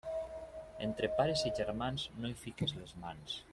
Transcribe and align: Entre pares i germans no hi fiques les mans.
Entre 0.85 1.09
pares 1.19 1.45
i 1.51 1.53
germans 1.61 2.07
no 2.25 2.33
hi 2.33 2.37
fiques 2.47 2.75
les 2.81 2.97
mans. 3.05 3.41